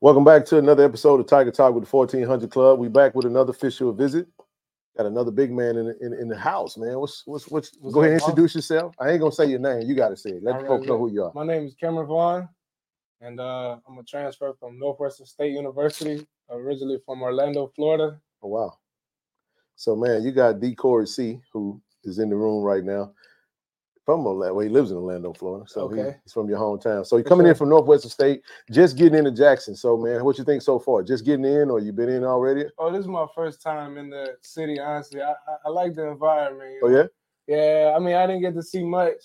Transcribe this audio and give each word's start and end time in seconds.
Welcome 0.00 0.22
back 0.22 0.44
to 0.46 0.58
another 0.58 0.84
episode 0.84 1.18
of 1.18 1.26
Tiger 1.26 1.50
Talk 1.50 1.74
with 1.74 1.82
the 1.82 1.90
1400 1.90 2.52
Klub. 2.52 2.78
We 2.78 2.86
back 2.86 3.16
with 3.16 3.26
another 3.26 3.50
official 3.50 3.92
visit. 3.92 4.28
Got 4.96 5.06
another 5.06 5.32
big 5.32 5.50
man 5.50 5.76
in 5.76 5.86
the, 5.86 5.98
in, 5.98 6.12
in 6.14 6.28
the 6.28 6.38
house, 6.38 6.76
man. 6.76 7.00
What's 7.00 7.24
what's 7.26 7.48
what's? 7.48 7.76
What's 7.80 7.94
go 7.94 8.02
ahead 8.02 8.12
and 8.12 8.22
introduce 8.22 8.54
yourself. 8.54 8.94
I 9.00 9.10
ain't 9.10 9.18
gonna 9.18 9.32
say 9.32 9.46
your 9.46 9.58
name. 9.58 9.88
You 9.88 9.96
got 9.96 10.10
to 10.10 10.16
say 10.16 10.30
it. 10.30 10.44
Let 10.44 10.60
the 10.60 10.66
folks 10.68 10.82
right, 10.82 10.88
know 10.88 10.94
yeah. 10.94 10.98
who 10.98 11.12
you 11.12 11.24
are. 11.24 11.32
My 11.34 11.44
name 11.44 11.66
is 11.66 11.74
Cameron 11.74 12.06
Vaughn, 12.06 12.48
and 13.20 13.40
uh, 13.40 13.78
I'm 13.88 13.98
a 13.98 14.04
transfer 14.04 14.54
from 14.60 14.78
Northwestern 14.78 15.26
State 15.26 15.52
University, 15.52 16.24
originally 16.48 16.98
from 17.04 17.20
Orlando, 17.22 17.72
Florida. 17.74 18.20
Oh 18.40 18.48
wow. 18.48 18.78
So 19.74 19.96
man, 19.96 20.22
you 20.22 20.30
got 20.30 20.60
D 20.60 20.76
Corey 20.76 21.08
C, 21.08 21.40
who 21.52 21.82
is 22.04 22.20
in 22.20 22.30
the 22.30 22.36
room 22.36 22.62
right 22.62 22.84
now. 22.84 23.14
From 24.08 24.26
Orlando, 24.26 24.54
well, 24.54 24.64
he 24.64 24.70
lives 24.70 24.90
in 24.90 24.96
Orlando, 24.96 25.34
Florida. 25.34 25.66
So 25.68 25.86
he- 25.90 26.00
he's 26.24 26.32
from 26.32 26.48
your 26.48 26.58
hometown. 26.58 27.04
So 27.06 27.18
you're 27.18 27.24
coming 27.24 27.46
in 27.46 27.50
sure. 27.50 27.56
from 27.56 27.68
Northwestern 27.68 28.10
State, 28.10 28.42
just 28.70 28.96
getting 28.96 29.18
into 29.18 29.30
Jackson. 29.30 29.76
So 29.76 29.98
man, 29.98 30.24
what 30.24 30.38
you 30.38 30.44
think 30.44 30.62
so 30.62 30.78
far? 30.78 31.02
Just 31.02 31.26
getting 31.26 31.44
in, 31.44 31.68
or 31.68 31.78
you 31.78 31.92
been 31.92 32.08
in 32.08 32.24
already? 32.24 32.64
Oh, 32.78 32.90
this 32.90 33.02
is 33.02 33.06
my 33.06 33.26
first 33.34 33.60
time 33.60 33.98
in 33.98 34.08
the 34.08 34.38
city. 34.40 34.80
Honestly, 34.80 35.20
I, 35.20 35.32
I, 35.32 35.56
I 35.66 35.68
like 35.68 35.94
the 35.94 36.08
environment. 36.08 36.76
Oh 36.82 36.88
yeah. 36.88 37.04
yeah. 37.46 37.92
I 37.94 37.98
mean, 37.98 38.14
I 38.14 38.26
didn't 38.26 38.40
get 38.40 38.54
to 38.54 38.62
see 38.62 38.82
much, 38.82 39.18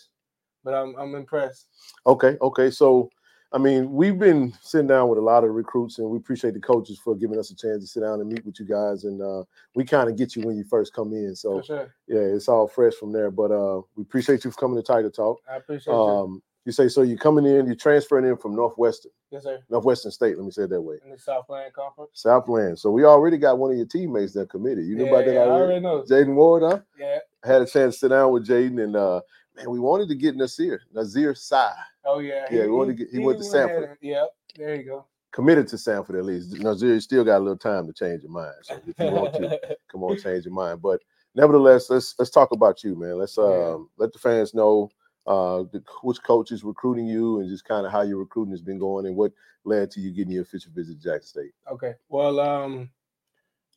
but 0.66 0.74
I'm 0.74 0.94
I'm 0.98 1.16
impressed. 1.16 1.68
Okay, 2.06 2.36
okay. 2.42 2.70
So, 2.70 3.10
I 3.54 3.60
mean, 3.60 3.94
we've 3.94 4.18
been 4.18 4.52
sitting 4.62 4.88
down 4.88 5.10
with 5.10 5.20
a 5.20 5.22
lot 5.22 5.44
of 5.44 5.52
recruits, 5.52 6.00
and 6.00 6.10
we 6.10 6.18
appreciate 6.18 6.56
the 6.56 6.60
coaches 6.60 6.98
for 6.98 7.14
giving 7.16 7.38
us 7.38 7.52
a 7.52 7.56
chance 7.56 7.84
to 7.84 7.88
sit 7.88 8.00
down 8.00 8.20
and 8.20 8.28
meet 8.28 8.44
with 8.44 8.60
you 8.60 8.66
guys. 8.66 9.04
And 9.04 9.22
uh, 9.22 9.44
we 9.76 9.86
kind 9.86 10.10
of 10.10 10.18
get 10.18 10.36
you 10.36 10.42
when 10.42 10.58
you 10.58 10.64
first 10.64 10.94
come 10.94 11.14
in. 11.14 11.36
So, 11.36 11.62
yeah, 12.08 12.18
it's 12.18 12.48
all 12.48 12.68
fresh 12.68 12.94
from 12.96 13.12
there. 13.12 13.30
But 13.30 13.52
uh, 13.52 13.82
we 13.96 14.02
appreciate 14.02 14.44
you 14.44 14.50
for 14.50 14.60
coming 14.60 14.78
to 14.78 14.84
Tiger 14.84 15.12
Talk. 15.12 15.40
I 15.50 15.58
appreciate 15.58 15.94
you. 15.94 16.00
Um, 16.00 16.42
you 16.66 16.72
say 16.72 16.88
so. 16.88 17.02
You're 17.02 17.18
coming 17.18 17.46
in. 17.46 17.68
You're 17.68 17.76
transferring 17.76 18.26
in 18.26 18.38
from 18.38 18.56
Northwestern, 18.56 19.12
Yes, 19.30 19.44
sir. 19.44 19.60
Northwestern 19.70 20.12
State. 20.12 20.38
Let 20.38 20.46
me 20.46 20.52
say 20.52 20.64
it 20.64 20.70
that 20.70 20.82
way. 20.82 20.96
In 21.04 21.12
the 21.12 21.20
Southland 21.20 21.74
Conference. 21.74 22.12
Southland. 22.14 22.80
So 22.80 22.90
we 22.90 23.04
already 23.04 23.38
got 23.38 23.60
one 23.60 23.72
of 23.72 23.78
your 23.78 23.86
teammates 23.86 24.34
that 24.34 24.50
committed. 24.50 24.86
You 24.86 24.96
knew 24.96 25.04
yeah, 25.06 25.10
about 25.12 25.26
that 25.26 25.34
yeah, 25.34 25.42
I 25.42 25.48
already. 25.48 25.64
already 25.64 25.80
know. 25.82 26.04
Jaden 26.10 26.36
Ward, 26.36 26.64
huh? 26.64 26.80
Yeah. 26.98 27.20
Had 27.44 27.62
a 27.62 27.66
chance 27.66 27.96
to 27.96 28.00
sit 28.00 28.10
down 28.10 28.32
with 28.32 28.48
Jaden, 28.48 28.82
and 28.82 28.96
uh, 28.96 29.20
man, 29.56 29.70
we 29.70 29.80
wanted 29.80 30.08
to 30.10 30.16
get 30.16 30.36
Nasir, 30.36 30.82
Nazir 30.94 31.36
Sai. 31.36 31.74
Oh 32.06 32.20
yeah. 32.20 32.46
Yeah, 32.52 32.64
we 32.64 32.72
wanted 32.72 32.98
to 32.98 33.06
get- 33.06 33.14
he 33.14 33.20
went 33.20 33.40
to 33.40 33.46
Samford. 33.46 33.96
Yep. 34.02 34.30
There 34.58 34.76
you 34.76 34.84
go. 34.84 35.06
committed 35.32 35.68
to 35.70 35.78
Samford 35.78 36.18
at 36.20 36.26
least. 36.26 36.54
Nazir, 36.60 37.00
still 37.00 37.24
got 37.24 37.38
a 37.38 37.40
little 37.40 37.58
time 37.58 37.88
to 37.88 37.94
change 37.94 38.22
your 38.24 38.32
mind. 38.32 38.54
So 38.64 38.80
if 38.86 39.00
you 39.00 39.12
want 39.12 39.34
to, 39.36 39.60
come 39.92 40.04
on, 40.04 40.18
change 40.20 40.46
your 40.46 40.54
mind. 40.54 40.82
But 40.82 41.02
nevertheless, 41.36 41.90
let's 41.90 42.14
let's 42.20 42.30
talk 42.32 42.52
about 42.52 42.84
you, 42.84 42.96
man. 42.96 43.18
Let's 43.18 43.38
Yeah. 43.38 43.44
um, 43.76 43.90
let 43.98 44.14
the 44.14 44.20
fans 44.20 44.54
know 44.54 44.90
uh, 45.26 45.64
the, 45.72 45.82
which 46.04 46.22
coach 46.22 46.52
is 46.52 46.64
recruiting 46.64 47.08
you 47.08 47.40
and 47.40 47.50
just 47.50 47.64
kind 47.66 47.86
of 47.86 47.92
how 47.92 48.02
your 48.02 48.18
recruiting 48.20 48.52
has 48.52 48.62
been 48.62 48.78
going 48.78 49.06
and 49.08 49.16
what 49.16 49.32
led 49.64 49.90
to 49.92 50.02
you 50.02 50.12
getting 50.12 50.34
your 50.34 50.44
official 50.44 50.72
visit 50.76 51.02
to 51.02 51.04
Jackson 51.10 51.28
State. 51.42 51.54
Okay. 51.72 51.94
Well, 52.10 52.40
um, 52.42 52.90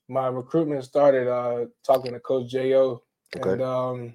my 0.08 0.26
recruitment 0.28 0.84
started 0.84 1.26
uh 1.28 1.66
talking 1.84 2.12
to 2.12 2.20
Coach 2.20 2.50
Jo, 2.50 3.02
Okay. 3.36 3.50
and 3.52 3.62
um, 3.62 4.14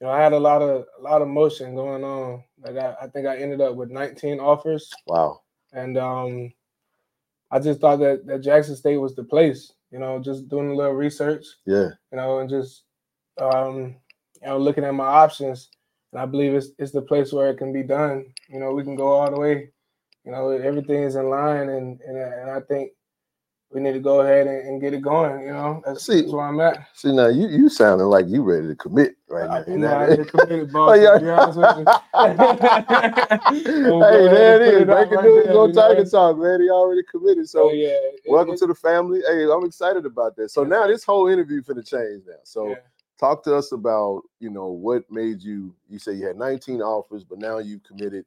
you 0.00 0.06
know, 0.06 0.12
I 0.12 0.20
had 0.20 0.32
a 0.32 0.38
lot 0.38 0.62
of 0.62 0.86
a 0.98 1.02
lot 1.02 1.22
of 1.22 1.28
motion 1.28 1.74
going 1.74 2.04
on. 2.04 2.42
Like 2.62 2.76
I, 2.76 2.94
I 3.02 3.06
think 3.08 3.26
I 3.26 3.36
ended 3.38 3.60
up 3.60 3.74
with 3.76 3.90
19 3.90 4.40
offers, 4.40 4.90
Wow. 5.06 5.40
and 5.72 5.96
um, 5.98 6.52
I 7.50 7.58
just 7.58 7.80
thought 7.80 7.98
that 8.00 8.26
that 8.26 8.40
Jackson 8.40 8.76
State 8.76 8.96
was 8.98 9.14
the 9.14 9.24
place. 9.24 9.72
You 9.90 9.98
know, 9.98 10.20
just 10.20 10.48
doing 10.48 10.70
a 10.70 10.74
little 10.74 10.92
research, 10.92 11.44
Yeah. 11.66 11.88
you 12.12 12.16
know, 12.18 12.38
and 12.38 12.48
just 12.48 12.84
um, 13.40 13.96
you 14.40 14.46
know, 14.46 14.58
looking 14.58 14.84
at 14.84 14.94
my 14.94 15.04
options. 15.06 15.70
And 16.12 16.20
I 16.22 16.26
believe 16.26 16.54
it's 16.54 16.68
it's 16.78 16.92
the 16.92 17.02
place 17.02 17.32
where 17.32 17.50
it 17.50 17.58
can 17.58 17.72
be 17.72 17.82
done. 17.82 18.26
You 18.48 18.60
know, 18.60 18.72
we 18.72 18.84
can 18.84 18.96
go 18.96 19.08
all 19.12 19.30
the 19.30 19.40
way. 19.40 19.70
You 20.24 20.32
know, 20.32 20.50
everything 20.50 21.02
is 21.02 21.16
in 21.16 21.28
line, 21.30 21.68
and 21.70 22.00
and, 22.02 22.16
and 22.16 22.50
I 22.50 22.60
think 22.60 22.92
we 23.72 23.80
need 23.80 23.92
to 23.92 24.00
go 24.00 24.20
ahead 24.22 24.46
and, 24.48 24.66
and 24.66 24.80
get 24.80 24.94
it 24.94 25.00
going. 25.02 25.42
You 25.42 25.52
know, 25.52 25.82
that's, 25.86 26.04
See- 26.06 26.22
that's 26.22 26.32
where 26.32 26.46
I'm 26.46 26.60
at. 26.60 26.88
See 26.94 27.12
now 27.12 27.28
you 27.28 27.48
you 27.48 27.68
sounding 27.68 28.08
like 28.08 28.26
you 28.28 28.42
ready 28.42 28.66
to 28.68 28.74
commit 28.74 29.16
right 29.28 29.48
now. 29.48 29.72
You 29.72 29.78
know, 29.78 30.00
a 30.02 30.24
committed 30.24 30.70
Oh, 30.74 30.92
yeah. 30.94 31.12
to 31.14 31.20
be 31.20 31.28
honest 31.30 31.58
with 31.58 31.78
you. 31.78 31.84
hey, 33.74 33.82
We'll 33.90 34.00
go 34.00 34.02
ahead 34.02 34.30
there 34.32 34.62
it 34.62 34.74
is. 34.74 34.82
it 34.82 34.86
put 34.86 34.88
is. 34.88 34.88
it 34.88 34.90
out 34.90 35.08
Breaking 35.10 35.16
right 35.16 35.24
news 35.46 35.56
on? 35.56 35.72
Tiger 35.72 36.04
Talk, 36.04 36.38
man. 36.38 36.60
He 36.60 36.70
already 36.70 37.02
committed. 37.10 37.48
So 37.48 37.68
So 37.68 37.72
yeah, 37.72 37.88
it- 37.90 38.20
welcome 38.28 38.54
it- 38.54 38.58
to 38.58 38.66
the 38.66 38.74
family. 38.74 39.22
Hey, 39.28 39.44
I'm 39.44 39.64
excited 39.64 40.04
about 40.06 40.36
that. 40.36 40.50
So 40.50 40.64
now 40.64 40.86
this 40.86 41.04
whole 41.04 41.28
interview 41.28 41.62
for 41.62 41.74
the 41.74 41.82
change 41.82 42.24
now. 42.26 42.34
So 42.44 42.70
yeah. 42.70 42.74
talk 43.18 43.42
to 43.44 43.54
us 43.54 43.72
about 43.72 44.22
you 44.40 44.50
know 44.50 44.66
what 44.68 45.10
made 45.10 45.42
you 45.42 45.74
you 45.88 45.98
say 45.98 46.12
you 46.12 46.26
had 46.26 46.36
19 46.36 46.80
offers 46.82 47.22
but 47.24 47.38
now 47.38 47.58
you've 47.58 47.82
committed 47.84 48.24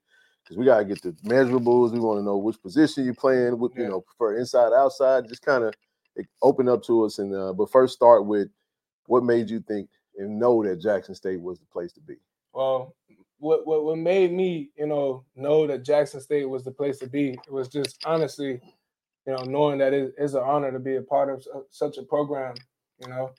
because 0.53 0.59
we 0.59 0.65
got 0.65 0.79
to 0.79 0.85
get 0.85 1.01
the 1.01 1.11
measurables 1.27 1.91
we 1.91 1.99
want 1.99 2.19
to 2.19 2.23
know 2.23 2.37
which 2.37 2.61
position 2.61 3.05
you're 3.05 3.13
playing 3.13 3.57
what 3.57 3.75
you 3.75 3.87
know 3.87 4.01
prefer 4.01 4.37
inside 4.37 4.71
outside 4.73 5.27
just 5.27 5.41
kind 5.41 5.63
of 5.63 5.73
open 6.41 6.69
up 6.69 6.83
to 6.83 7.03
us 7.03 7.19
and 7.19 7.35
uh, 7.35 7.51
but 7.53 7.71
first 7.71 7.93
start 7.93 8.25
with 8.25 8.47
what 9.07 9.23
made 9.23 9.49
you 9.49 9.59
think 9.59 9.89
and 10.17 10.39
know 10.39 10.63
that 10.63 10.79
jackson 10.79 11.15
state 11.15 11.41
was 11.41 11.59
the 11.59 11.65
place 11.65 11.91
to 11.91 12.01
be? 12.01 12.15
Well, 12.53 12.95
what, 13.43 13.67
what 13.67 13.83
what 13.83 13.97
made 13.97 14.31
me, 14.31 14.69
you 14.77 14.87
know, 14.87 15.25
know 15.35 15.67
that 15.67 15.83
Jackson 15.83 16.21
State 16.21 16.47
was 16.49 16.63
the 16.63 16.71
place 16.71 16.97
to 16.99 17.07
be 17.07 17.31
it 17.31 17.51
was 17.51 17.67
just 17.67 18.01
honestly, 18.05 18.61
you 19.27 19.33
know, 19.33 19.43
knowing 19.43 19.79
that 19.79 19.93
it 19.93 20.13
is 20.17 20.33
an 20.33 20.43
honor 20.43 20.71
to 20.71 20.79
be 20.79 20.95
a 20.95 21.01
part 21.01 21.29
of 21.29 21.45
such 21.69 21.97
a 21.97 22.03
program, 22.03 22.55
you 22.99 23.09
know, 23.09 23.31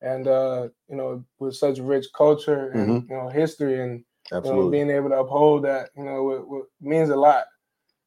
and 0.00 0.26
uh, 0.26 0.68
you 0.88 0.96
know, 0.96 1.24
with 1.38 1.54
such 1.54 1.78
rich 1.78 2.06
culture 2.16 2.70
and 2.70 3.08
you 3.08 3.16
know 3.16 3.28
history 3.28 3.80
and 3.80 4.04
you 4.30 4.34
know, 4.34 4.38
absolutely 4.38 4.70
being 4.72 4.90
able 4.90 5.10
to 5.10 5.18
uphold 5.20 5.64
that, 5.64 5.90
you 5.96 6.04
know, 6.04 6.22
what, 6.24 6.48
what 6.48 6.64
means 6.80 7.10
a 7.10 7.16
lot, 7.16 7.44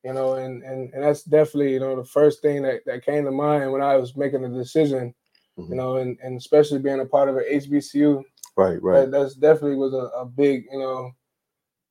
you 0.03 0.13
know, 0.13 0.35
and, 0.35 0.63
and 0.63 0.94
and 0.94 1.03
that's 1.03 1.23
definitely, 1.23 1.73
you 1.73 1.79
know, 1.79 1.95
the 1.95 2.05
first 2.05 2.41
thing 2.41 2.63
that, 2.63 2.81
that 2.85 3.05
came 3.05 3.25
to 3.25 3.31
mind 3.31 3.72
when 3.72 3.81
I 3.81 3.95
was 3.97 4.16
making 4.17 4.41
the 4.44 4.50
decision, 4.50 5.13
Mhm. 5.59 5.69
you 5.69 5.75
know, 5.75 5.97
and, 5.97 6.17
and 6.23 6.38
especially 6.38 6.79
being 6.79 7.00
a 7.01 7.05
part 7.05 7.29
of 7.29 7.38
an 7.38 7.45
HBCU, 7.51 8.23
right 8.57 8.81
right 8.81 9.01
that 9.01 9.11
that's 9.11 9.35
definitely 9.35 9.78
was 9.78 9.94
a, 9.94 10.07
a 10.19 10.25
big, 10.25 10.66
you 10.72 10.79
know, 10.79 11.11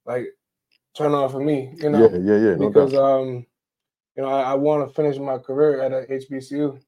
like 0.07 0.27
turn 0.97 1.15
on 1.15 1.31
for 1.31 1.41
me, 1.41 1.73
you 1.77 1.91
know, 1.91 2.09
yeah 2.11 2.19
yeah 2.19 2.37
yeah 2.37 2.55
no 2.57 2.69
because 2.71 2.95
doubt. 2.95 3.03
um, 3.21 3.47
you 4.17 4.23
know, 4.23 4.29
I, 4.29 4.53
I 4.53 4.55
want 4.55 4.89
to 4.89 4.95
finish 4.95 5.19
my 5.19 5.39
career 5.39 5.81
at 5.83 5.93
a 5.93 6.07
HBCU. 6.13 6.53
You 6.53 6.81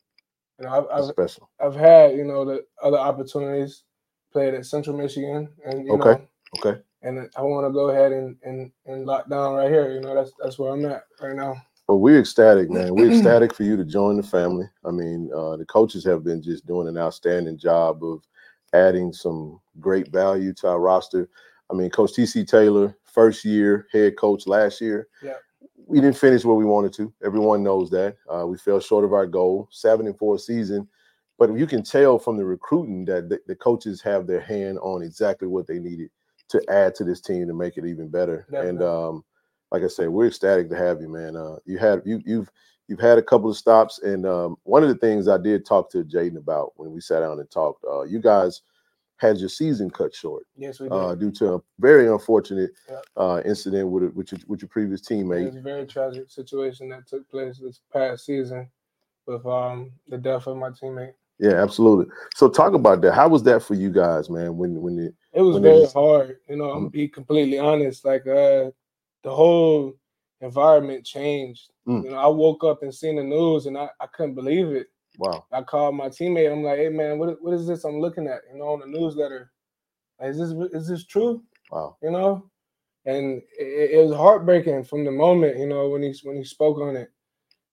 know, 0.60 0.70
I've, 0.70 0.86
I've 0.92 1.04
special 1.10 1.48
I've 1.60 1.74
had 1.76 2.16
you 2.16 2.24
know 2.24 2.44
the 2.44 2.64
other 2.82 2.98
opportunities, 2.98 3.84
played 4.32 4.54
at 4.54 4.66
Central 4.66 4.96
Michigan, 4.96 5.48
and 5.64 5.86
you 5.86 5.92
Okay. 5.94 6.10
know, 6.10 6.28
okay 6.56 6.80
and 7.02 7.28
I 7.36 7.42
want 7.42 7.66
to 7.66 7.72
go 7.72 7.90
ahead 7.90 8.12
and, 8.12 8.36
and 8.42 8.70
and 8.86 9.06
lock 9.06 9.28
down 9.28 9.54
right 9.54 9.70
here. 9.70 9.92
You 9.92 10.00
know, 10.00 10.14
that's 10.14 10.32
that's 10.42 10.58
where 10.58 10.72
I'm 10.72 10.84
at 10.86 11.04
right 11.20 11.36
now. 11.36 11.62
Well, 11.88 12.00
we're 12.00 12.20
ecstatic, 12.20 12.70
man. 12.70 12.94
We're 12.94 13.12
ecstatic 13.12 13.54
for 13.54 13.62
you 13.62 13.74
to 13.76 13.84
join 13.84 14.18
the 14.18 14.22
family. 14.22 14.66
I 14.84 14.90
mean, 14.90 15.30
uh, 15.34 15.56
the 15.56 15.64
coaches 15.64 16.04
have 16.04 16.22
been 16.22 16.42
just 16.42 16.66
doing 16.66 16.86
an 16.86 16.98
outstanding 16.98 17.58
job 17.58 18.04
of 18.04 18.22
adding 18.74 19.10
some 19.10 19.58
great 19.80 20.08
value 20.12 20.52
to 20.54 20.68
our 20.68 20.80
roster. 20.80 21.30
I 21.70 21.74
mean, 21.74 21.88
Coach 21.88 22.12
TC 22.12 22.46
Taylor, 22.46 22.94
first 23.04 23.42
year 23.42 23.86
head 23.90 24.18
coach 24.18 24.46
last 24.46 24.82
year. 24.82 25.08
Yeah. 25.22 25.34
We 25.86 26.02
didn't 26.02 26.18
finish 26.18 26.44
where 26.44 26.56
we 26.56 26.66
wanted 26.66 26.92
to. 26.94 27.12
Everyone 27.24 27.62
knows 27.62 27.88
that. 27.90 28.16
Uh, 28.28 28.46
we 28.46 28.58
fell 28.58 28.80
short 28.80 29.06
of 29.06 29.14
our 29.14 29.26
goal, 29.26 29.68
seven 29.70 30.06
and 30.06 30.18
four 30.18 30.38
season. 30.38 30.86
But 31.38 31.54
you 31.56 31.66
can 31.66 31.82
tell 31.82 32.18
from 32.18 32.36
the 32.36 32.44
recruiting 32.44 33.06
that 33.06 33.30
the, 33.30 33.40
the 33.46 33.54
coaches 33.54 34.02
have 34.02 34.26
their 34.26 34.40
hand 34.40 34.78
on 34.80 35.02
exactly 35.02 35.48
what 35.48 35.66
they 35.66 35.78
needed 35.78 36.10
to 36.48 36.62
add 36.70 36.94
to 36.96 37.04
this 37.04 37.20
team 37.20 37.46
to 37.46 37.54
make 37.54 37.76
it 37.76 37.84
even 37.86 38.08
better. 38.08 38.46
And 38.52 38.82
um, 38.82 39.24
like 39.70 39.82
I 39.82 39.88
said, 39.88 40.08
we're 40.08 40.28
ecstatic 40.28 40.68
to 40.70 40.76
have 40.76 41.00
you, 41.00 41.08
man. 41.08 41.36
Uh, 41.36 41.56
you 41.64 41.78
had 41.78 42.02
you 42.04 42.20
you've 42.24 42.50
you've 42.88 43.00
had 43.00 43.18
a 43.18 43.22
couple 43.22 43.50
of 43.50 43.56
stops, 43.56 43.98
and 44.00 44.24
um, 44.26 44.56
one 44.64 44.82
of 44.82 44.88
the 44.88 44.94
things 44.94 45.28
I 45.28 45.36
did 45.38 45.66
talk 45.66 45.90
to 45.90 46.04
Jaden 46.04 46.36
about 46.38 46.72
when 46.76 46.90
we 46.92 47.00
sat 47.00 47.20
down 47.20 47.38
and 47.38 47.50
talked, 47.50 47.84
uh, 47.84 48.02
you 48.02 48.18
guys 48.18 48.62
had 49.18 49.36
your 49.38 49.48
season 49.48 49.90
cut 49.90 50.14
short 50.14 50.44
Yes, 50.56 50.78
we 50.78 50.88
did. 50.88 50.94
uh, 50.94 51.14
due 51.16 51.32
to 51.32 51.54
a 51.54 51.60
very 51.80 52.06
unfortunate 52.06 52.70
Yep. 52.88 53.04
uh, 53.16 53.42
incident 53.44 53.88
with 53.90 54.14
with 54.14 54.32
your, 54.32 54.38
with 54.46 54.62
your 54.62 54.68
previous 54.68 55.00
teammate. 55.02 55.42
it 55.42 55.46
was 55.46 55.56
a 55.56 55.60
very 55.60 55.86
tragic 55.86 56.30
situation 56.30 56.88
that 56.90 57.06
took 57.08 57.28
place 57.28 57.58
this 57.58 57.80
past 57.92 58.24
season 58.24 58.70
with 59.26 59.44
um 59.44 59.90
the 60.08 60.16
death 60.16 60.46
of 60.46 60.56
my 60.56 60.70
teammate. 60.70 61.12
Yeah, 61.38 61.62
absolutely. 61.62 62.06
So 62.34 62.48
talk 62.48 62.74
about 62.74 63.00
that. 63.02 63.12
How 63.14 63.28
was 63.28 63.42
that 63.44 63.62
for 63.62 63.74
you 63.74 63.90
guys, 63.90 64.28
man? 64.28 64.56
When 64.56 64.80
when 64.80 64.98
it, 64.98 65.14
It 65.32 65.42
was 65.42 65.56
it 65.56 65.60
very 65.60 65.80
was- 65.80 65.92
hard, 65.92 66.38
you 66.48 66.56
know. 66.56 66.70
I'm 66.70 66.88
Mhm. 66.88 66.92
be 66.92 67.08
completely 67.08 67.58
honest. 67.58 68.04
Like 68.04 68.26
uh, 68.26 68.70
the 69.22 69.30
whole 69.30 69.94
environment 70.40 71.04
changed. 71.06 71.70
Mm. 71.86 72.04
You 72.04 72.10
know, 72.10 72.16
I 72.16 72.26
woke 72.26 72.64
up 72.64 72.82
and 72.82 72.94
seen 72.94 73.16
the 73.16 73.22
news, 73.22 73.66
and 73.66 73.76
I, 73.78 73.88
I 74.00 74.06
couldn't 74.08 74.34
believe 74.34 74.68
it. 74.68 74.88
wow, 75.18 75.44
I 75.52 75.62
called 75.62 75.94
my 75.96 76.08
teammate. 76.08 76.50
I'm 76.52 76.62
like, 76.62 76.78
"Hey 76.78 76.88
man, 76.88 77.18
what 77.18 77.40
what 77.42 77.54
is 77.54 77.66
this 77.66 77.84
I'm 77.84 78.00
looking 78.00 78.26
at? 78.26 78.42
You 78.52 78.58
know, 78.58 78.68
on 78.68 78.80
the 78.80 78.86
newsletter. 78.86 79.50
Like, 80.20 80.30
is 80.30 80.38
this 80.38 80.50
is 80.72 80.88
this 80.88 81.04
true? 81.06 81.42
wow, 81.70 81.96
You 82.02 82.10
know?" 82.10 82.50
And 83.04 83.40
it, 83.58 83.90
it 83.92 84.04
was 84.06 84.14
heartbreaking 84.16 84.84
from 84.84 85.04
the 85.04 85.10
moment, 85.12 85.56
you 85.56 85.66
know, 85.68 85.88
when 85.88 86.02
he 86.02 86.12
when 86.24 86.36
he 86.36 86.44
spoke 86.44 86.78
on 86.78 86.96
it, 86.96 87.10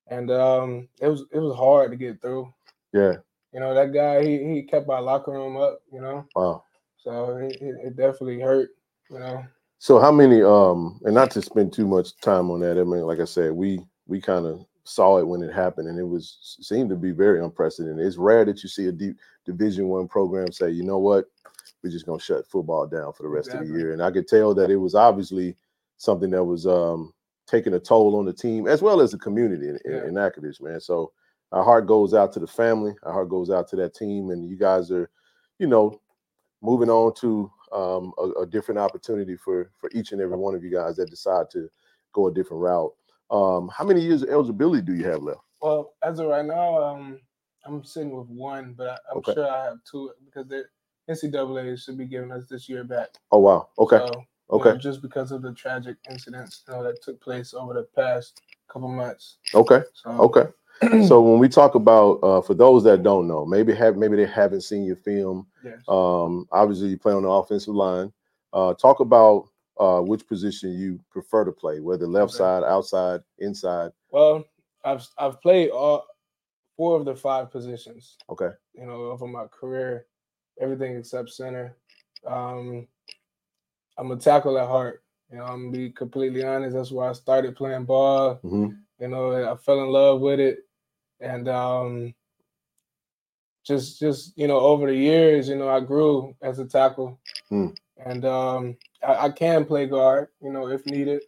and 0.07 0.29
um, 0.31 0.87
it 1.01 1.07
was 1.07 1.25
it 1.31 1.39
was 1.39 1.55
hard 1.55 1.89
to 1.91 1.97
get 1.97 2.21
through. 2.21 2.47
yeah, 2.93 3.15
You 3.55 3.61
know, 3.61 3.73
that 3.73 3.93
guy 3.93 4.21
he 4.21 4.43
he 4.43 4.63
kept 4.63 4.89
our 4.89 5.01
locker 5.01 5.31
room 5.31 5.55
up. 5.55 5.79
You 5.89 6.01
know, 6.01 6.27
wow. 6.35 6.63
so 6.97 7.37
it, 7.37 7.53
it, 7.61 7.75
it 7.85 7.95
definitely 7.95 8.41
hurt. 8.41 8.71
You 9.09 9.19
know. 9.19 9.45
So 9.77 9.97
how 9.97 10.11
many 10.11 10.43
um 10.43 10.99
and 11.05 11.15
not 11.15 11.31
to 11.31 11.41
spend 11.41 11.71
too 11.71 11.87
much 11.87 12.17
time 12.17 12.51
on 12.51 12.59
that. 12.59 12.77
I 12.77 12.83
mean, 12.83 13.03
like 13.03 13.21
I 13.21 13.25
said, 13.25 13.53
we 13.53 13.79
we 14.07 14.19
kind 14.19 14.45
of 14.45 14.65
saw 14.83 15.19
it 15.19 15.27
when 15.27 15.41
it 15.41 15.53
happened, 15.53 15.87
and 15.87 15.97
it 15.97 16.03
was 16.03 16.57
seemed 16.59 16.89
to 16.89 16.97
be 16.97 17.11
very 17.11 17.41
unprecedented. 17.41 18.05
It's 18.05 18.17
rare 18.17 18.43
that 18.43 18.61
you 18.61 18.67
see 18.67 18.87
a 18.87 18.91
deep 18.91 19.15
Division 19.45 19.87
One 19.87 20.09
program 20.09 20.51
say, 20.51 20.71
you 20.71 20.83
know 20.83 20.99
what, 20.99 21.23
we're 21.81 21.91
just 21.91 22.05
gonna 22.05 22.19
shut 22.19 22.45
football 22.47 22.85
down 22.85 23.13
for 23.13 23.23
the 23.23 23.29
rest 23.29 23.47
exactly. 23.47 23.69
of 23.69 23.73
the 23.73 23.79
year. 23.79 23.93
And 23.93 24.03
I 24.03 24.11
could 24.11 24.27
tell 24.27 24.53
that 24.55 24.69
it 24.69 24.75
was 24.75 24.95
obviously 24.95 25.55
something 25.95 26.31
that 26.31 26.43
was 26.43 26.67
um, 26.67 27.13
taking 27.47 27.73
a 27.75 27.79
toll 27.79 28.17
on 28.17 28.25
the 28.25 28.33
team 28.33 28.67
as 28.67 28.81
well 28.81 28.99
as 28.99 29.11
the 29.11 29.17
community 29.17 29.69
in, 29.69 29.79
yeah. 29.85 30.03
in, 30.03 30.17
in 30.17 30.53
man. 30.59 30.81
So 30.81 31.13
our 31.55 31.63
heart 31.63 31.87
goes 31.87 32.13
out 32.13 32.33
to 32.33 32.39
the 32.39 32.47
family. 32.47 32.93
Our 33.03 33.13
heart 33.13 33.29
goes 33.29 33.49
out 33.49 33.67
to 33.69 33.77
that 33.77 33.95
team, 33.95 34.29
and 34.29 34.47
you 34.47 34.57
guys 34.57 34.91
are, 34.91 35.09
you 35.57 35.67
know, 35.67 36.01
moving 36.61 36.89
on 36.89 37.13
to 37.15 37.49
um, 37.71 38.13
a, 38.17 38.41
a, 38.41 38.45
different 38.45 38.77
opportunity 38.77 39.35
for 39.37 39.71
for 39.79 39.89
each 39.93 40.11
and 40.11 40.21
every 40.21 40.37
one 40.37 40.53
of 40.53 40.63
you 40.63 40.71
guys 40.71 40.97
that 40.97 41.09
decide 41.09 41.49
to 41.51 41.69
go 42.13 42.27
a 42.27 42.33
different 42.33 42.61
route. 42.61 42.91
Um, 43.31 43.69
how 43.75 43.85
many 43.85 44.01
years 44.01 44.21
of 44.21 44.29
eligibility 44.29 44.81
do 44.81 44.95
you 44.95 45.05
have 45.05 45.23
left? 45.23 45.39
Well, 45.61 45.93
as 46.03 46.19
of 46.19 46.27
right 46.27 46.45
now, 46.45 46.83
um, 46.83 47.19
I'm 47.65 47.83
sitting 47.85 48.15
with 48.15 48.27
one, 48.27 48.75
but 48.77 48.89
I, 48.89 48.97
am 49.11 49.17
okay. 49.17 49.33
sure 49.33 49.49
I 49.49 49.63
have 49.63 49.77
two 49.89 50.11
because 50.25 50.47
the 50.49 50.65
NCAA 51.09 51.81
should 51.81 51.97
be 51.97 52.05
giving 52.05 52.33
us 52.33 52.47
this 52.47 52.67
year 52.67 52.83
back. 52.83 53.09
Oh 53.31 53.39
wow! 53.39 53.69
Okay. 53.79 53.97
So, 53.97 54.25
okay. 54.51 54.71
Know, 54.71 54.77
just 54.77 55.01
because 55.01 55.31
of 55.31 55.41
the 55.41 55.53
tragic 55.53 55.95
incidents 56.09 56.63
you 56.67 56.73
know, 56.73 56.83
that 56.83 57.01
took 57.01 57.21
place 57.21 57.53
over 57.53 57.73
the 57.73 57.87
past 57.95 58.41
couple 58.67 58.89
months. 58.89 59.37
Okay. 59.53 59.83
So, 59.93 60.09
okay. 60.09 60.51
So 61.07 61.21
when 61.21 61.39
we 61.39 61.47
talk 61.47 61.75
about 61.75 62.19
uh, 62.21 62.41
for 62.41 62.53
those 62.53 62.83
that 62.83 63.03
don't 63.03 63.27
know, 63.27 63.45
maybe 63.45 63.73
have 63.73 63.95
maybe 63.95 64.17
they 64.17 64.25
haven't 64.25 64.61
seen 64.61 64.83
your 64.83 64.97
film. 64.97 65.47
Yes. 65.63 65.79
Um, 65.87 66.47
obviously, 66.51 66.89
you 66.89 66.97
play 66.97 67.13
on 67.13 67.23
the 67.23 67.29
offensive 67.29 67.73
line. 67.73 68.11
Uh, 68.51 68.73
talk 68.73 68.99
about 68.99 69.47
uh, 69.79 69.99
which 69.99 70.27
position 70.27 70.73
you 70.73 70.99
prefer 71.09 71.45
to 71.45 71.51
play, 71.51 71.79
whether 71.79 72.07
left 72.07 72.31
okay. 72.31 72.39
side, 72.39 72.63
outside, 72.63 73.21
inside. 73.39 73.91
Well, 74.09 74.43
I've 74.83 75.07
I've 75.17 75.41
played 75.41 75.69
all 75.69 76.05
four 76.75 76.97
of 76.97 77.05
the 77.05 77.15
five 77.15 77.51
positions. 77.51 78.17
Okay. 78.29 78.49
You 78.73 78.85
know, 78.85 79.11
over 79.11 79.27
my 79.27 79.45
career, 79.47 80.05
everything 80.59 80.95
except 80.97 81.29
center. 81.29 81.75
Um, 82.27 82.87
I'm 83.97 84.11
a 84.11 84.17
tackle 84.17 84.57
at 84.57 84.67
heart. 84.67 85.03
You 85.31 85.37
know, 85.37 85.45
I'm 85.45 85.71
gonna 85.71 85.77
be 85.77 85.89
completely 85.89 86.43
honest. 86.43 86.75
That's 86.75 86.91
why 86.91 87.09
I 87.09 87.13
started 87.13 87.55
playing 87.55 87.85
ball. 87.85 88.35
Mm-hmm. 88.43 88.71
You 88.99 89.09
know, 89.09 89.51
I 89.51 89.55
fell 89.57 89.83
in 89.83 89.89
love 89.89 90.21
with 90.21 90.39
it, 90.39 90.59
and 91.19 91.47
um, 91.49 92.13
just 93.65 93.99
just 93.99 94.37
you 94.37 94.47
know, 94.47 94.59
over 94.59 94.87
the 94.87 94.95
years, 94.95 95.49
you 95.49 95.55
know, 95.55 95.69
I 95.69 95.79
grew 95.79 96.35
as 96.41 96.59
a 96.59 96.65
tackle, 96.65 97.19
mm. 97.51 97.75
and 98.05 98.25
um, 98.25 98.77
I, 99.05 99.25
I 99.25 99.29
can 99.29 99.65
play 99.65 99.85
guard. 99.87 100.29
You 100.41 100.51
know, 100.51 100.67
if 100.67 100.85
needed. 100.85 101.23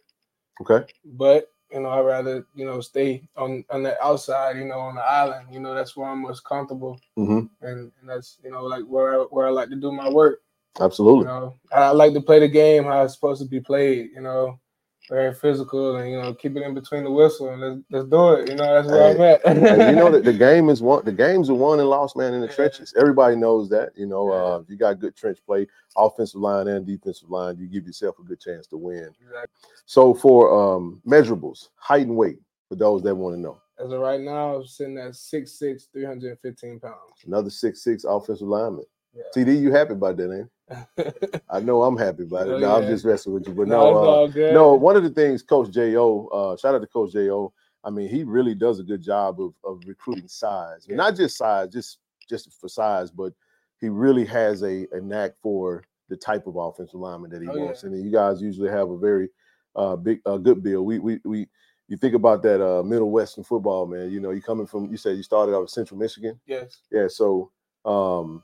Okay. 0.60 0.90
But 1.04 1.50
you 1.72 1.80
know, 1.80 1.90
I'd 1.90 2.00
rather, 2.00 2.46
you 2.54 2.64
know, 2.64 2.80
stay 2.80 3.28
on 3.36 3.64
on 3.70 3.82
the 3.82 4.02
outside, 4.02 4.56
you 4.56 4.64
know, 4.64 4.78
on 4.78 4.94
the 4.94 5.02
island. 5.02 5.48
You 5.52 5.60
know, 5.60 5.74
that's 5.74 5.96
where 5.96 6.08
I'm 6.08 6.22
most 6.22 6.44
comfortable. 6.44 6.98
Mm-hmm. 7.18 7.46
And, 7.66 7.92
and, 8.00 8.08
that's, 8.08 8.38
you 8.42 8.50
know, 8.50 8.64
like 8.64 8.84
where 8.84 9.20
I, 9.20 9.24
where 9.24 9.46
I 9.46 9.50
like 9.50 9.68
to 9.70 9.76
do 9.76 9.92
my 9.92 10.08
work. 10.08 10.40
Absolutely. 10.80 11.20
You 11.20 11.26
know, 11.26 11.54
I 11.72 11.90
like 11.90 12.14
to 12.14 12.20
play 12.20 12.40
the 12.40 12.48
game 12.48 12.84
how 12.84 13.02
it's 13.02 13.14
supposed 13.14 13.42
to 13.42 13.48
be 13.48 13.60
played, 13.60 14.10
you 14.14 14.22
know, 14.22 14.58
very 15.08 15.34
physical 15.34 15.96
and, 15.96 16.10
you 16.10 16.20
know, 16.20 16.34
keep 16.34 16.56
it 16.56 16.62
in 16.62 16.74
between 16.74 17.04
the 17.04 17.10
whistle 17.10 17.48
and 17.50 17.60
let's, 17.60 17.80
let's 17.90 18.08
do 18.08 18.32
it. 18.32 18.48
You 18.48 18.56
know, 18.56 18.74
that's 18.74 18.88
where 18.88 19.14
hey, 19.14 19.38
I'm 19.44 19.56
at. 19.56 19.88
you 19.90 19.96
know 19.96 20.10
that 20.10 20.24
the 20.24 20.32
game 20.48 20.68
is 20.68 20.82
one, 20.82 21.04
the 21.04 21.12
games 21.12 21.48
are 21.48 21.54
won 21.54 21.80
and 21.80 21.88
lost, 21.88 22.16
man, 22.16 22.34
in 22.34 22.40
the 22.40 22.46
yeah. 22.46 22.54
trenches. 22.54 22.94
Everybody 22.98 23.36
knows 23.36 23.68
that, 23.70 23.90
you 23.96 24.06
know, 24.06 24.32
yeah. 24.32 24.38
uh, 24.38 24.62
you 24.68 24.76
got 24.76 25.00
good 25.00 25.16
trench 25.16 25.38
play, 25.46 25.66
offensive 25.96 26.40
line 26.40 26.68
and 26.68 26.86
defensive 26.86 27.30
line, 27.30 27.56
you 27.58 27.66
give 27.66 27.86
yourself 27.86 28.18
a 28.18 28.22
good 28.22 28.40
chance 28.40 28.66
to 28.68 28.76
win. 28.76 29.10
Exactly. 29.20 29.70
So 29.86 30.12
for 30.14 30.76
um, 30.76 31.00
measurables, 31.06 31.68
height 31.76 32.06
and 32.06 32.16
weight, 32.16 32.38
for 32.68 32.74
those 32.74 33.02
that 33.02 33.14
want 33.14 33.34
to 33.34 33.40
know. 33.40 33.58
As 33.82 33.92
of 33.92 34.00
right 34.00 34.20
now, 34.20 34.56
I'm 34.56 34.66
sitting 34.66 34.98
at 34.98 35.12
6'6", 35.12 35.92
315 35.92 36.80
pounds. 36.80 36.96
Another 37.24 37.48
6'6", 37.48 38.04
offensive 38.04 38.48
lineman. 38.48 38.84
Yeah. 39.14 39.22
TD, 39.34 39.60
you 39.60 39.72
happy 39.72 39.92
about 39.92 40.16
that, 40.16 40.32
ain't 40.32 41.44
I 41.50 41.60
know 41.60 41.82
I'm 41.82 41.96
happy 41.96 42.24
about 42.24 42.48
it. 42.48 42.52
Oh, 42.52 42.58
no, 42.58 42.68
yeah. 42.68 42.84
I'm 42.84 42.92
just 42.92 43.04
messing 43.04 43.32
with 43.32 43.46
you. 43.46 43.54
But 43.54 43.68
no, 43.68 43.92
no, 43.92 44.24
uh, 44.24 44.52
no, 44.52 44.74
one 44.74 44.96
of 44.96 45.02
the 45.02 45.10
things 45.10 45.42
Coach 45.42 45.70
J.O., 45.70 46.26
uh, 46.26 46.56
shout 46.56 46.74
out 46.74 46.80
to 46.80 46.86
Coach 46.86 47.12
J.O., 47.12 47.52
I 47.84 47.90
mean, 47.90 48.08
he 48.08 48.24
really 48.24 48.54
does 48.54 48.80
a 48.80 48.82
good 48.82 49.02
job 49.02 49.40
of, 49.40 49.54
of 49.64 49.82
recruiting 49.86 50.28
size. 50.28 50.86
Yeah. 50.88 50.96
Not 50.96 51.16
just 51.16 51.38
size, 51.38 51.68
just 51.72 51.98
just 52.28 52.52
for 52.60 52.68
size, 52.68 53.10
but 53.10 53.32
he 53.80 53.88
really 53.88 54.24
has 54.26 54.62
a, 54.62 54.86
a 54.92 55.00
knack 55.00 55.32
for 55.42 55.84
the 56.08 56.16
type 56.16 56.46
of 56.46 56.56
offensive 56.56 57.00
lineman 57.00 57.30
that 57.30 57.42
he 57.42 57.48
oh, 57.48 57.56
wants. 57.56 57.84
And 57.84 58.04
you 58.04 58.10
guys 58.10 58.42
usually 58.42 58.70
have 58.70 58.90
a 58.90 58.98
very 58.98 59.28
uh, 59.76 59.96
big, 59.96 60.20
uh, 60.26 60.36
good 60.36 60.62
bill. 60.62 60.84
We 60.84 60.98
we 60.98 61.20
we 61.24 61.46
you 61.86 61.96
think 61.96 62.14
about 62.14 62.42
that 62.42 62.62
uh, 62.62 62.82
Middle 62.82 63.10
Western 63.10 63.44
football, 63.44 63.86
man. 63.86 64.10
You 64.10 64.20
know, 64.20 64.30
you 64.30 64.42
coming 64.42 64.66
from 64.66 64.90
you 64.90 64.96
said 64.96 65.16
you 65.16 65.22
started 65.22 65.54
out 65.54 65.62
of 65.62 65.70
Central 65.70 65.98
Michigan. 65.98 66.38
Yes. 66.46 66.78
Yeah. 66.90 67.08
So 67.08 67.50
um, 67.84 68.42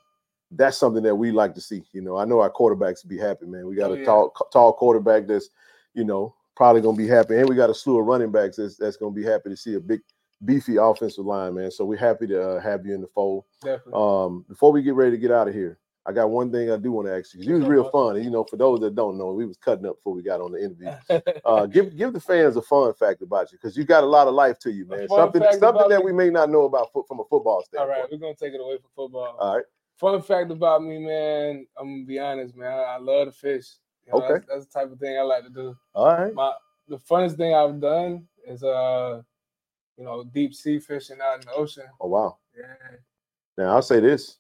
that's 0.57 0.79
something 0.79 1.03
that 1.03 1.15
we 1.15 1.33
like 1.33 1.55
to 1.55 1.61
see. 1.61 1.85
You 1.93 2.03
know, 2.03 2.17
I 2.17 2.25
know 2.25 2.41
our 2.41 2.51
quarterbacks 2.51 3.07
be 3.07 3.19
happy, 3.19 3.47
man. 3.47 3.67
We 3.67 3.75
got 3.75 3.91
oh, 3.91 3.95
a 3.95 3.99
yeah. 3.99 4.05
tall 4.05 4.31
tall 4.53 4.73
quarterback 4.73 5.27
that's 5.27 5.51
you 5.95 6.05
know 6.05 6.35
probably 6.57 6.81
gonna 6.81 6.97
be 6.97 7.09
happy, 7.09 7.37
and 7.37 7.49
we 7.49 7.57
got 7.57 7.71
a 7.71 7.75
slew 7.75 7.99
of 7.99 8.07
running 8.07 8.33
backs 8.33 8.57
that's 8.57 8.77
that's 8.77 8.97
gonna 8.97 9.13
be 9.15 9.25
happy 9.25 9.51
to 9.51 9.57
see 9.57 9.75
a 9.75 9.81
big 9.81 10.01
beefy 10.45 10.77
offensive 10.77 11.25
line, 11.25 11.55
man. 11.55 11.71
So 11.71 11.85
we're 11.85 11.99
happy 11.99 12.27
to 12.29 12.51
uh, 12.51 12.61
have 12.61 12.85
you 12.87 12.95
in 12.95 13.01
the 13.01 13.09
fold. 13.09 13.45
Definitely. 13.63 13.93
Um, 13.95 14.45
before 14.49 14.73
we 14.73 14.83
get 14.83 14.95
ready 14.95 15.13
to 15.13 15.19
get 15.19 15.31
out 15.31 15.49
of 15.49 15.55
here, 15.55 15.79
I 16.07 16.13
got 16.13 16.29
one 16.29 16.53
thing 16.53 16.71
I 16.71 16.77
do 16.77 16.93
want 16.93 17.09
to 17.09 17.17
ask 17.17 17.33
you 17.33 17.41
because 17.41 17.49
you 17.49 17.59
was 17.59 17.67
real 17.67 17.91
fun. 17.93 18.17
And, 18.17 18.25
you 18.25 18.31
know, 18.31 18.45
for 18.45 18.57
those 18.57 18.81
that 18.81 18.95
don't 18.95 19.17
know, 19.17 19.33
we 19.33 19.47
was 19.47 19.57
cutting 19.57 19.87
up 19.87 19.97
before 19.97 20.15
we 20.15 20.23
got 20.23 20.41
on 20.41 20.53
the 20.53 20.63
interview. 20.63 20.91
Uh, 21.45 21.67
give 21.67 21.97
give 21.97 22.13
the 22.13 22.21
fans 22.21 22.57
a 22.57 22.63
fun 22.63 22.93
fact 22.95 23.21
about 23.21 23.53
you 23.53 23.59
because 23.59 23.77
you 23.77 23.85
got 23.85 24.03
a 24.03 24.07
lot 24.07 24.27
of 24.27 24.35
life 24.35 24.59
to 24.59 24.73
you, 24.73 24.87
man. 24.87 25.07
Something 25.09 25.43
something 25.59 25.89
that 25.89 25.99
me. 26.01 26.07
we 26.07 26.13
may 26.13 26.31
not 26.31 26.49
know 26.49 26.65
about 26.65 26.91
foot 26.93 27.07
from 27.07 27.21
a 27.21 27.25
football 27.25 27.63
standpoint. 27.63 27.97
All 27.97 28.03
right, 28.03 28.11
we're 28.11 28.19
gonna 28.19 28.35
take 28.35 28.55
it 28.55 28.61
away 28.61 28.77
from 28.77 28.91
football. 28.97 29.37
All 29.39 29.57
right. 29.57 29.65
Fun 29.97 30.21
fact 30.23 30.51
about 30.51 30.83
me, 30.83 30.99
man. 30.99 31.67
I'm 31.79 31.87
gonna 31.87 32.05
be 32.05 32.19
honest, 32.19 32.57
man. 32.57 32.73
I, 32.73 32.83
I 32.83 32.99
love 32.99 33.27
to 33.29 33.33
fish. 33.33 33.67
You 34.07 34.13
know, 34.13 34.19
okay. 34.19 34.35
That's, 34.35 34.47
that's, 34.47 34.67
the 34.67 34.81
type 34.81 34.93
of 34.93 34.99
thing 34.99 35.17
I 35.19 35.23
like 35.23 35.45
to 35.45 35.51
do. 35.51 35.77
All 35.95 36.07
right. 36.07 36.35
My 36.35 36.53
the 36.89 36.99
funnest 36.99 37.37
thing 37.37 37.55
I've 37.55 37.81
done 37.81 38.27
is 38.47 38.63
uh, 38.63 39.23
you 39.97 40.05
know, 40.05 40.25
deep 40.25 40.55
sea 40.55 40.79
fishing 40.79 41.19
out 41.23 41.41
in 41.41 41.47
the 41.47 41.53
ocean. 41.53 41.85
Oh 42.01 42.09
wow. 42.09 42.39
Yeah. 42.57 42.97
Now 43.57 43.75
I'll 43.77 43.83
say 43.83 44.01
this 44.01 44.39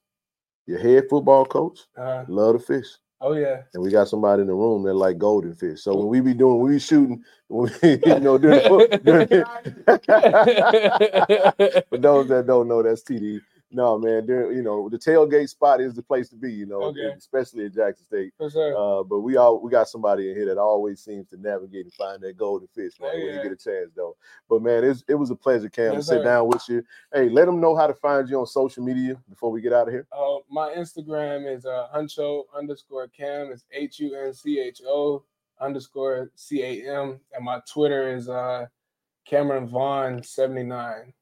your 0.67 0.79
head 0.79 1.05
football 1.09 1.45
coach 1.45 1.81
uh, 1.97 2.25
love 2.27 2.57
to 2.57 2.59
fish. 2.59 2.87
Oh 3.21 3.35
yeah. 3.35 3.63
And 3.73 3.83
we 3.83 3.91
got 3.91 4.09
somebody 4.09 4.43
in 4.43 4.49
the 4.49 4.55
room 4.55 4.83
that 4.83 4.95
like 4.95 5.19
golden 5.19 5.55
fish. 5.55 5.83
So 5.83 5.95
when 5.95 6.09
we 6.09 6.21
be 6.21 6.35
doing, 6.35 6.61
we 6.61 6.73
be 6.73 6.79
shooting, 6.81 7.23
we, 7.49 7.71
you 7.83 8.21
know, 8.21 8.39
during, 8.39 8.61
during 9.03 9.29
for 9.29 9.45
those 11.99 12.29
that 12.29 12.45
don't 12.47 12.69
know, 12.69 12.83
that's 12.83 13.03
TD 13.03 13.41
no, 13.75 13.99
man, 13.99 14.25
there, 14.27 14.53
you 14.53 14.63
know, 14.63 14.89
the 14.89 14.99
tailgate 14.99 15.49
spot 15.49 15.81
is 15.81 15.95
the 15.95 16.03
place 16.03 16.29
to 16.29 16.37
be, 16.37 16.53
you 16.53 16.65
know, 16.65 16.83
okay. 16.85 17.13
especially 17.19 17.67
at 17.67 17.75
Jackson 17.75 18.07
State. 18.07 18.33
For 18.39 18.49
sure. 18.49 18.77
Uh, 18.77 19.03
but 19.03 19.21
we 19.21 19.37
all 19.37 19.61
we 19.61 19.71
got 19.71 19.89
somebody 19.89 20.31
in 20.31 20.37
here 20.37 20.47
that 20.47 20.59
always 20.59 21.01
seems 21.01 21.29
to 21.31 21.37
navigate 21.37 21.85
and 21.85 21.93
find 21.93 22.23
that 22.23 22.37
golden 22.37 22.69
fish, 22.69 22.93
man, 23.01 23.11
oh, 23.13 23.17
yeah. 23.17 23.25
when 23.25 23.35
you 23.35 23.43
get 23.43 23.53
a 23.53 23.57
chance 23.57 23.91
though. 23.97 24.17
But 24.49 24.63
man, 24.63 24.85
it's, 24.85 25.03
it 25.09 25.15
was 25.15 25.31
a 25.31 25.35
pleasure, 25.35 25.69
Cam, 25.69 25.95
yes, 25.95 26.03
to 26.03 26.03
sit 26.03 26.19
sir. 26.21 26.25
down 26.25 26.47
with 26.47 26.63
you. 26.69 26.85
Hey, 27.13 27.29
let 27.29 27.47
them 27.47 27.61
know 27.61 27.75
how 27.75 27.89
to 27.89 27.95
find 27.95 28.29
you 28.29 28.39
on 28.39 28.47
social 28.47 28.85
media 28.85 29.17
before 29.29 29.51
we 29.51 29.61
get 29.61 29.73
out 29.73 29.89
of 29.89 29.93
here. 29.93 30.07
Uh, 30.13 30.37
my 30.49 30.71
Instagram 30.71 31.53
is 31.53 31.67
uh, 31.67 31.89
Huncho 31.95 32.45
underscore 32.57 33.09
Cam. 33.09 33.51
It's 33.51 33.65
H 33.73 33.99
U 33.99 34.15
N 34.15 34.33
C 34.33 34.61
H 34.61 34.83
O 34.87 35.25
underscore 35.61 36.31
C 36.37 36.63
A 36.63 36.97
M. 37.03 37.19
And 37.33 37.45
my 37.45 37.61
Twitter 37.69 38.15
is 38.15 38.29
uh, 38.29 38.67
Cameron 39.25 39.67
Vaughn 39.67 40.23
79. 40.23 41.13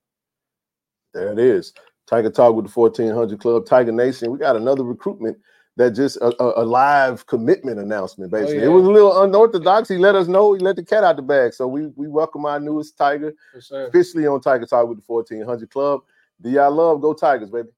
There 1.14 1.32
it 1.32 1.38
is. 1.38 1.72
Tiger 2.06 2.30
Talk 2.30 2.54
with 2.54 2.66
the 2.66 2.72
1400 2.72 3.40
Klub, 3.40 3.66
Tiger 3.66 3.92
Nation. 3.92 4.30
We 4.30 4.38
got 4.38 4.56
another 4.56 4.84
recruitment 4.84 5.38
that 5.76 5.92
just 5.92 6.16
a, 6.18 6.42
a, 6.42 6.62
a 6.62 6.66
live 6.66 7.26
commitment 7.26 7.78
announcement. 7.78 8.32
Oh, 8.32 8.38
basically, 8.38 8.58
oh, 8.58 8.62
yeah. 8.62 8.70
it 8.70 8.72
was 8.72 8.84
a 8.84 8.90
little 8.90 9.22
unorthodox. 9.22 9.88
He 9.88 9.96
let 9.96 10.14
us 10.14 10.28
know. 10.28 10.52
He 10.54 10.60
let 10.60 10.76
the 10.76 10.84
cat 10.84 11.04
out 11.04 11.16
the 11.16 11.22
bag. 11.22 11.54
So 11.54 11.66
we 11.66 11.86
we 11.96 12.08
welcome 12.08 12.44
our 12.44 12.60
newest 12.60 12.96
Tiger 12.96 13.32
sure. 13.60 13.86
officially 13.86 14.26
on 14.26 14.40
Tiger 14.40 14.66
Talk 14.66 14.88
with 14.88 14.98
the 14.98 15.04
1400 15.06 15.70
Klub. 15.70 16.00
Do 16.40 16.50
y'all 16.50 16.72
love? 16.72 17.00
Go 17.00 17.14
Tigers, 17.14 17.50
baby. 17.50 17.68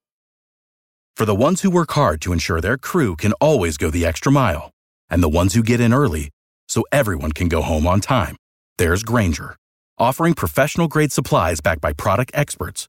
For 1.17 1.27
the 1.27 1.35
ones 1.35 1.63
who 1.63 1.71
work 1.71 1.93
hard 1.93 2.21
to 2.23 2.33
ensure 2.33 2.61
their 2.61 2.77
crew 2.77 3.15
can 3.15 3.33
always 3.35 3.77
go 3.77 3.91
the 3.91 4.05
extra 4.05 4.33
mile, 4.33 4.71
and 5.09 5.23
the 5.23 5.29
ones 5.29 5.55
who 5.55 5.63
get 5.63 5.81
in 5.81 5.95
early 5.95 6.31
so 6.67 6.85
everyone 6.91 7.31
can 7.31 7.49
go 7.49 7.63
home 7.63 7.87
on 7.87 8.01
time, 8.01 8.37
there's 8.79 9.05
Grainger, 9.05 9.55
offering 9.97 10.35
professional 10.35 10.89
grade 10.89 11.13
supplies 11.13 11.61
backed 11.61 11.81
by 11.81 11.93
product 11.93 12.33
experts 12.35 12.89